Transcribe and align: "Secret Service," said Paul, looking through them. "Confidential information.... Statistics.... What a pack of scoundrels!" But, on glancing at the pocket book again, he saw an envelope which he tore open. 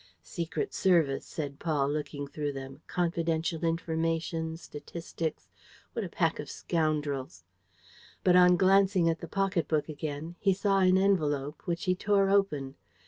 "Secret 0.23 0.73
Service," 0.73 1.27
said 1.27 1.59
Paul, 1.59 1.87
looking 1.87 2.25
through 2.25 2.53
them. 2.53 2.81
"Confidential 2.87 3.63
information.... 3.63 4.57
Statistics.... 4.57 5.47
What 5.93 6.03
a 6.03 6.09
pack 6.09 6.39
of 6.39 6.49
scoundrels!" 6.49 7.43
But, 8.23 8.35
on 8.35 8.57
glancing 8.57 9.07
at 9.11 9.19
the 9.19 9.27
pocket 9.27 9.67
book 9.67 9.87
again, 9.89 10.37
he 10.39 10.55
saw 10.55 10.79
an 10.79 10.97
envelope 10.97 11.61
which 11.67 11.83
he 11.83 11.93
tore 11.93 12.31
open. 12.31 12.73